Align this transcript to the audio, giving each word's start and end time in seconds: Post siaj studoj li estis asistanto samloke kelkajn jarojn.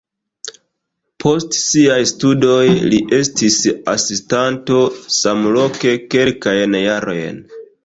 Post 1.23 1.57
siaj 1.57 1.97
studoj 2.11 2.63
li 2.93 3.03
estis 3.19 3.59
asistanto 3.95 4.81
samloke 5.21 5.95
kelkajn 6.17 6.83
jarojn. 6.89 7.43